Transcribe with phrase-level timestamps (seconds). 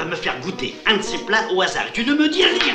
[0.00, 1.84] va me faire goûter un de ces plats au hasard.
[1.92, 2.74] Tu ne me dis rien.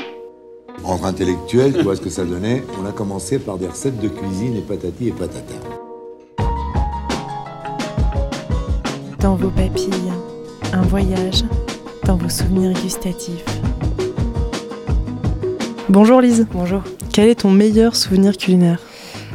[0.83, 4.09] Entre intellectuels, tu vois ce que ça donnait On a commencé par des recettes de
[4.09, 5.55] cuisine et patati et patata.
[9.19, 10.13] Dans vos papilles,
[10.73, 11.43] un voyage
[12.05, 13.43] dans vos souvenirs gustatifs.
[15.89, 16.45] Bonjour Lise.
[16.51, 16.83] Bonjour.
[17.11, 18.79] Quel est ton meilleur souvenir culinaire?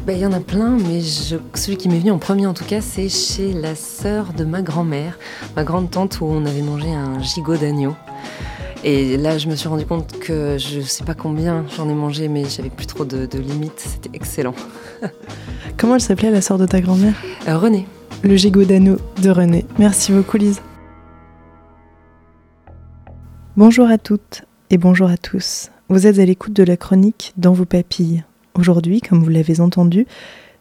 [0.07, 2.65] Bah, Il y en a plein, mais celui qui m'est venu en premier en tout
[2.65, 5.19] cas, c'est chez la sœur de ma grand-mère,
[5.57, 7.95] ma grande-tante, où on avait mangé un gigot d'agneau.
[8.83, 11.95] Et là, je me suis rendu compte que je ne sais pas combien j'en ai
[11.95, 13.79] mangé, mais j'avais plus trop de, limites.
[13.79, 14.55] C'était excellent.
[15.77, 17.15] Comment elle s'appelait la sœur de ta grand-mère?
[17.47, 17.87] Euh, Renée.
[18.23, 19.67] Le gigot d'agneau de René.
[19.79, 20.61] Merci beaucoup, Lise.
[23.57, 25.71] Bonjour à toutes et bonjour à tous.
[25.91, 28.25] Vous êtes à l'écoute de la chronique Dans vos papilles.
[28.61, 30.07] Aujourd'hui, comme vous l'avez entendu,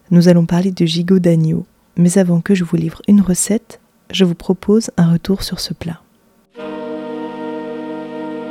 [0.10, 1.66] nous allons parler de gigot d'agneau.
[1.98, 5.74] Mais avant que je vous livre une recette, je vous propose un retour sur ce
[5.74, 6.00] plat.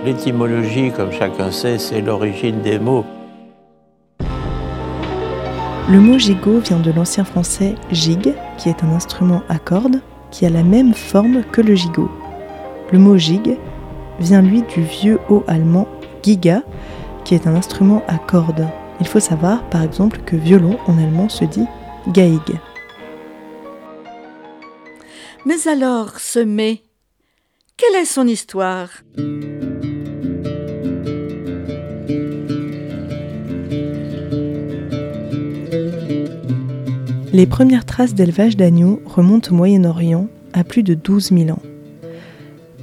[0.04, 3.06] L'étymologie, comme chacun sait, c'est l'origine des mots.
[5.88, 10.44] Le mot gigot vient de l'ancien français gig, qui est un instrument à cordes qui
[10.44, 12.10] a la même forme que le gigot.
[12.92, 13.56] Le mot gig
[14.20, 15.88] vient lui du vieux haut allemand
[16.22, 16.60] giga,
[17.24, 18.68] qui est un instrument à cordes.
[19.00, 21.66] Il faut savoir par exemple que violon en allemand se dit
[22.12, 22.58] Geige.
[25.46, 26.82] Mais alors, ce mais,
[27.76, 28.90] quelle est son histoire?
[37.32, 41.62] Les premières traces d'élevage d'agneaux remontent au Moyen-Orient à plus de 12 000 ans.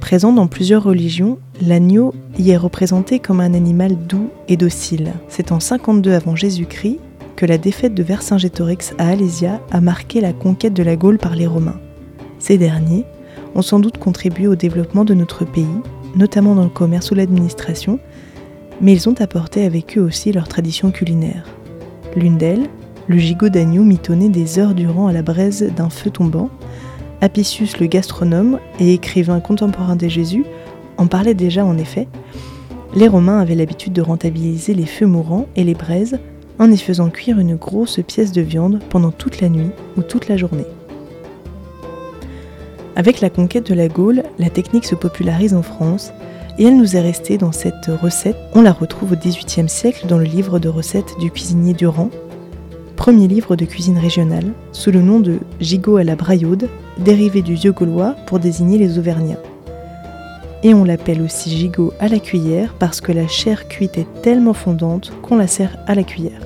[0.00, 5.12] Présent dans plusieurs religions, l'agneau y est représenté comme un animal doux et docile.
[5.28, 6.98] C'est en 52 avant Jésus-Christ
[7.34, 11.34] que la défaite de Vercingétorix à Alésia a marqué la conquête de la Gaule par
[11.34, 11.80] les Romains.
[12.38, 13.04] Ces derniers
[13.54, 15.66] ont sans doute contribué au développement de notre pays,
[16.14, 17.98] notamment dans le commerce ou l'administration,
[18.80, 21.44] mais ils ont apporté avec eux aussi leur tradition culinaire.
[22.14, 22.68] L'une d'elles,
[23.08, 26.50] le gigot d'agneau mitonné des heures durant à la braise d'un feu tombant,
[27.20, 30.44] Apicius le gastronome et écrivain contemporain de Jésus
[30.98, 32.08] en parlait déjà en effet.
[32.94, 36.18] Les Romains avaient l'habitude de rentabiliser les feux mourants et les braises
[36.58, 40.28] en y faisant cuire une grosse pièce de viande pendant toute la nuit ou toute
[40.28, 40.66] la journée.
[42.96, 46.12] Avec la conquête de la Gaule, la technique se popularise en France
[46.58, 48.36] et elle nous est restée dans cette recette.
[48.54, 52.10] On la retrouve au XVIIIe siècle dans le livre de recettes du cuisinier Durand,
[53.06, 56.68] premier livre de cuisine régionale, sous le nom de gigot à la braillaude,
[56.98, 59.38] dérivé du vieux gaulois pour désigner les Auvergnats.
[60.64, 64.54] Et on l'appelle aussi gigot à la cuillère parce que la chair cuite est tellement
[64.54, 66.40] fondante qu'on la sert à la cuillère.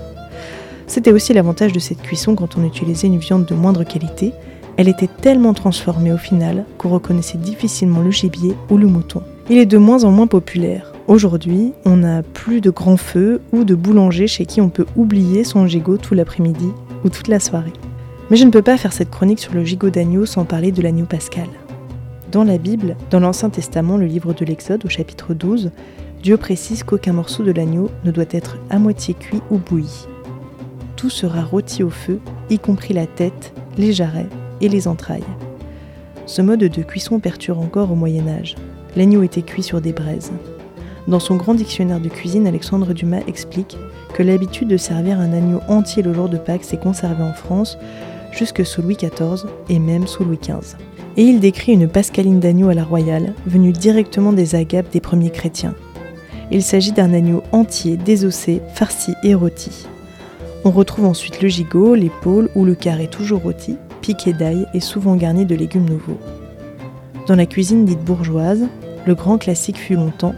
[0.86, 4.34] C'était aussi l'avantage de cette cuisson quand on utilisait une viande de moindre qualité,
[4.76, 9.22] elle était tellement transformée au final qu'on reconnaissait difficilement le gibier ou le mouton.
[9.48, 10.89] Il est de moins en moins populaire.
[11.10, 15.42] Aujourd'hui, on n'a plus de grands feux ou de boulanger chez qui on peut oublier
[15.42, 16.68] son gigot tout l'après-midi
[17.04, 17.72] ou toute la soirée.
[18.30, 20.80] Mais je ne peux pas faire cette chronique sur le gigot d'agneau sans parler de
[20.80, 21.48] l'agneau pascal.
[22.30, 25.72] Dans la Bible, dans l'Ancien Testament, le livre de l'Exode, au chapitre 12,
[26.22, 30.06] Dieu précise qu'aucun morceau de l'agneau ne doit être à moitié cuit ou bouilli.
[30.94, 34.28] Tout sera rôti au feu, y compris la tête, les jarrets
[34.60, 35.24] et les entrailles.
[36.26, 38.54] Ce mode de cuisson perturbe encore au Moyen Âge.
[38.94, 40.30] L'agneau était cuit sur des braises.
[41.10, 43.76] Dans son grand dictionnaire de cuisine, Alexandre Dumas explique
[44.14, 47.78] que l'habitude de servir un agneau entier le jour de Pâques s'est conservée en France
[48.30, 50.76] jusque sous Louis XIV et même sous Louis XV.
[51.16, 55.32] Et il décrit une pascaline d'agneau à la royale, venue directement des agapes des premiers
[55.32, 55.74] chrétiens.
[56.52, 59.88] Il s'agit d'un agneau entier, désossé, farci et rôti.
[60.64, 65.16] On retrouve ensuite le gigot, l'épaule ou le carré toujours rôti, piqué d'ail et souvent
[65.16, 66.20] garni de légumes nouveaux.
[67.26, 68.68] Dans la cuisine dite bourgeoise,
[69.06, 70.34] le grand classique fut longtemps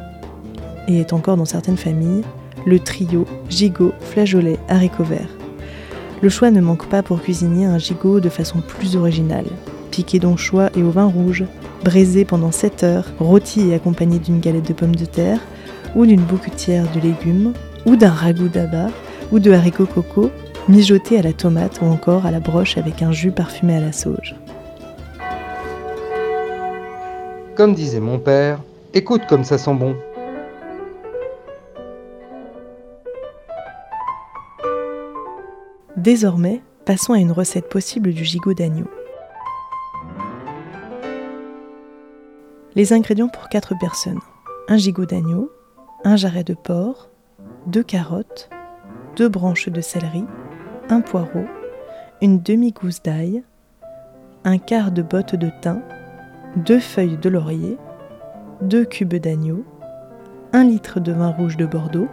[0.89, 2.23] et est encore dans certaines familles,
[2.67, 5.29] le trio gigot, flageolet, haricot vert.
[6.23, 9.47] Le choix ne manque pas pour cuisiner un gigot de façon plus originale.
[9.91, 11.45] Piqué d'anchois et au vin rouge,
[11.85, 15.41] braisé pendant 7 heures, rôti et accompagné d'une galette de pommes de terre,
[15.95, 17.53] ou d'une bouquetière de légumes,
[17.87, 18.89] ou d'un ragoût d'abat,
[19.33, 20.31] ou de haricots coco,
[20.69, 23.93] mijoté à la tomate ou encore à la broche avec un jus parfumé à la
[23.93, 24.37] sauge.
[27.57, 28.61] Comme disait mon père,
[28.95, 29.97] écoute comme ça sent bon.
[36.03, 38.89] Désormais, passons à une recette possible du gigot d'agneau.
[42.75, 44.19] Les ingrédients pour 4 personnes.
[44.67, 45.53] Un gigot d'agneau,
[46.03, 47.09] un jarret de porc,
[47.69, 48.51] deux carottes,
[49.15, 50.25] deux branches de céleri,
[50.89, 51.45] un poireau,
[52.21, 53.45] une demi-gousse d'ail,
[54.43, 55.83] un quart de botte de thym,
[56.57, 57.79] deux feuilles de laurier,
[58.63, 59.65] 2 cubes d'agneau,
[60.53, 62.09] 1 litre de vin rouge de Bordeaux,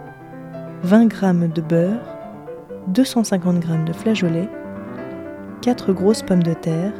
[0.84, 2.19] 20 g de beurre,
[2.88, 4.48] 250 g de flageolets,
[5.62, 6.92] 4 grosses pommes de terre,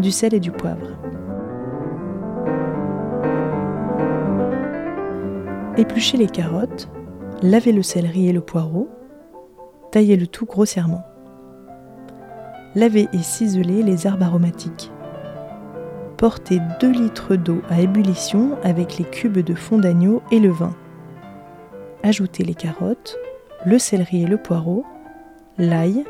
[0.00, 0.96] du sel et du poivre.
[5.76, 6.88] Épluchez les carottes,
[7.42, 8.88] lavez le céleri et le poireau,
[9.92, 11.04] taillez le tout grossièrement.
[12.74, 14.90] Lavez et ciselez les herbes aromatiques.
[16.16, 20.74] Portez 2 litres d'eau à ébullition avec les cubes de fond d'agneau et le vin.
[22.02, 23.16] Ajoutez les carottes,
[23.66, 24.84] le céleri et le poireau,
[25.60, 26.04] l'ail,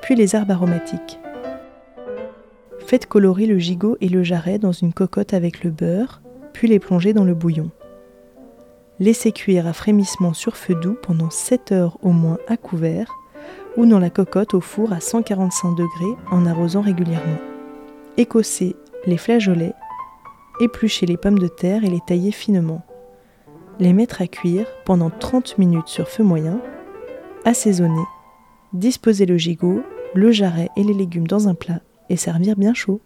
[0.00, 1.18] puis les herbes aromatiques.
[2.78, 6.22] Faites colorer le gigot et le jarret dans une cocotte avec le beurre,
[6.52, 7.70] puis les plonger dans le bouillon.
[9.00, 13.12] Laissez cuire à frémissement sur feu doux pendant 7 heures au moins à couvert
[13.76, 17.38] ou dans la cocotte au four à 145 degrés en arrosant régulièrement.
[18.16, 18.76] Écossez
[19.06, 19.74] les flageolets,
[20.60, 22.86] épluchez les pommes de terre et les taillez finement.
[23.80, 26.60] Les mettre à cuire pendant 30 minutes sur feu moyen,
[27.44, 28.04] assaisonner,
[28.72, 29.82] disposer le gigot,
[30.14, 33.00] le jarret et les légumes dans un plat et servir bien chaud.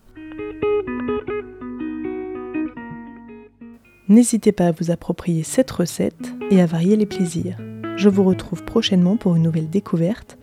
[4.09, 7.59] N'hésitez pas à vous approprier cette recette et à varier les plaisirs.
[7.97, 10.39] Je vous retrouve prochainement pour une nouvelle découverte.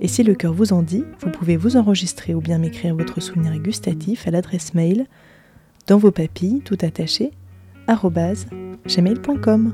[0.00, 3.20] Et si le cœur vous en dit, vous pouvez vous enregistrer ou bien m'écrire votre
[3.20, 5.06] souvenir gustatif à l'adresse mail
[5.86, 7.30] dans vos papilles tout attaché
[8.86, 9.72] gmail.com.